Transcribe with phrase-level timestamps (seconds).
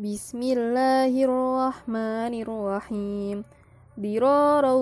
[0.00, 3.44] بسم الله الرحمن الرحيم
[4.00, 4.74] ضرارا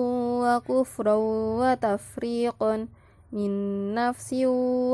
[0.43, 1.15] وكفرا
[1.59, 2.87] وتفريقا
[3.31, 3.51] من
[3.95, 4.33] نفس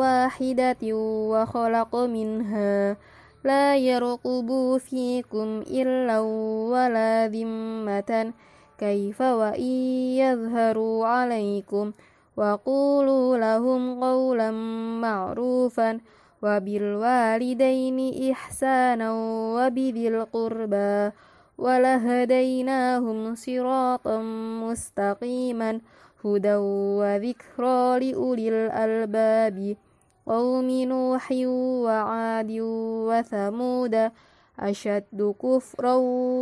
[0.02, 0.82] واحدة
[1.30, 2.98] وخلق منها
[3.44, 6.20] لا يرقب فيكم إلا
[6.74, 8.34] ولا ذمة
[8.78, 9.74] كيف وإن
[10.26, 11.92] يظهروا عليكم
[12.38, 14.52] وقولوا لهم قولا
[15.02, 16.00] معروفا
[16.46, 18.00] وبالوالدين
[18.32, 19.08] إحسانا
[19.56, 21.12] وبذي القربى
[21.58, 24.18] ولهديناهم صراطا
[24.64, 25.72] مستقيما
[26.26, 26.56] هدى
[27.00, 29.76] وذكرى لأولي الألباب
[30.26, 31.26] قوم نوح
[31.86, 32.52] وعاد
[33.10, 33.96] وثمود
[34.60, 35.96] أشد كفرا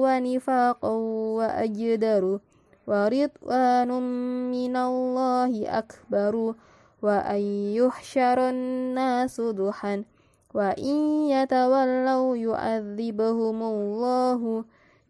[0.03, 0.93] ونفاقا
[1.37, 2.39] وأجدر
[2.87, 3.91] ورضوان
[4.51, 6.53] من الله أكبر.
[7.03, 7.41] وأن
[7.75, 10.03] يحشر الناس ضحى
[10.53, 10.95] وإن
[11.29, 14.63] يتولوا يعذبهم الله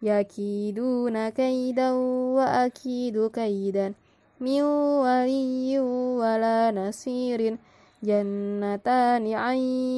[0.03, 1.91] يكيدون كيدا
[2.37, 3.93] وأكيد كيدا
[4.39, 4.61] من
[5.05, 5.79] ولي
[6.19, 7.57] ولا نصير
[8.03, 9.57] جنتان عن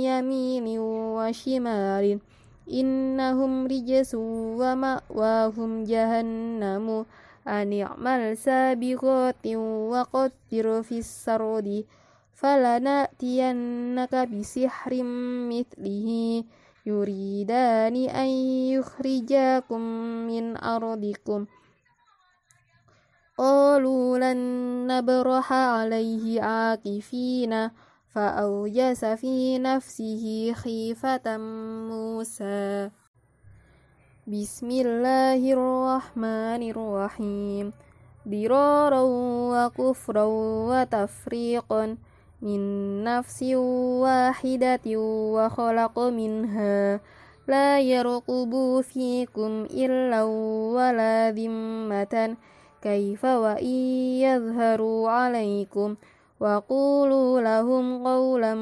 [0.10, 0.80] يمين
[1.18, 2.20] وشمال
[2.74, 4.16] إنهم رجس
[4.60, 7.06] ومأواهم جهنم.
[7.48, 11.86] أن اعمل سابغات وقدر في السرد
[12.34, 15.04] فلنأتينك بسحر
[15.50, 16.44] مثله.
[16.86, 18.28] يريدان أن
[18.78, 19.82] يخرجاكم
[20.28, 21.46] من أرضكم.
[23.38, 24.38] قالوا لن
[24.88, 27.70] نبرح عليه عاكفين
[28.08, 31.38] فأوجس في نفسه خيفة
[31.90, 32.90] موسى.
[34.26, 37.74] بسم الله الرحمن الرحيم
[38.26, 39.02] ضرارا
[39.54, 40.26] وكفرا
[40.70, 41.98] وتفريقا
[42.42, 42.60] من
[43.04, 43.44] نفس
[44.02, 44.86] واحدة
[45.36, 47.00] وخلق منها
[47.48, 50.24] لا يرقب فيكم إلا
[50.74, 52.38] ولا ذمة
[52.82, 53.76] كيف وإن
[54.26, 55.96] يظهروا عليكم
[56.40, 58.56] وقولوا لهم قولا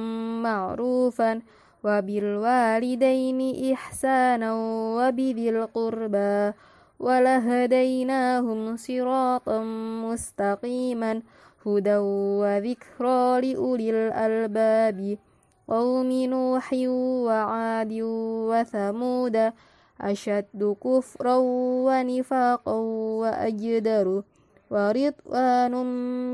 [0.43, 1.41] معروفا
[1.83, 3.39] وبالوالدين
[3.73, 4.53] إحسانا
[4.97, 6.53] وبذي القربى
[6.99, 9.59] ولهديناهم صراطا
[10.05, 11.21] مستقيما
[11.65, 11.97] هدى
[12.41, 15.17] وذكرى لأولي الألباب
[15.67, 16.73] قوم نوح
[17.27, 17.93] وعاد
[18.49, 19.51] وثمود
[20.01, 21.35] أشد كفرا
[21.87, 22.75] ونفاقا
[23.21, 24.23] وأجدر
[24.71, 25.73] ورضوان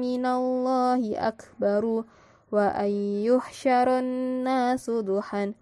[0.01, 2.03] من الله أكبر.
[2.51, 2.91] وأن
[3.23, 5.53] يحشر الناس ضحى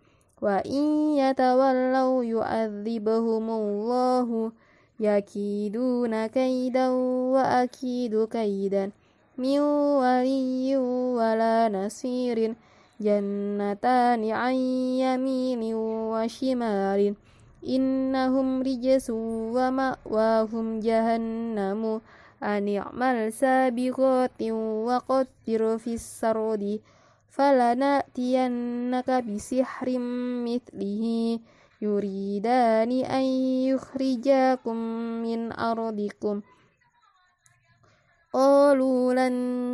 [0.42, 0.84] وإن
[1.18, 4.52] يتولوا يعذبهم الله
[5.00, 6.90] يكيدون كيدا
[7.34, 8.92] وأكيد كيدا
[9.38, 9.60] من
[10.02, 10.78] ولي
[11.18, 12.56] ولا نصير
[13.02, 14.56] جنتان عن
[15.04, 15.76] يمين
[16.12, 17.16] وشمال
[17.68, 19.10] إنهم رجس
[19.56, 22.02] ومأواهم جهنم
[22.44, 26.80] أن اعمل سابغات وقدر في السرد
[27.30, 29.98] فلنأتينك بسحر
[30.46, 31.40] مثله.
[31.82, 33.24] يريدان أن
[33.70, 34.76] يخرجاكم
[35.22, 36.42] من أرضكم.
[38.34, 39.34] قالوا لن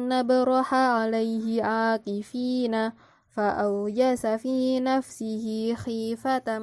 [0.10, 2.92] نبرح عليه عاكفين
[3.30, 6.60] فأوجس في نفسه خيفة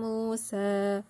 [0.00, 1.02] موسى.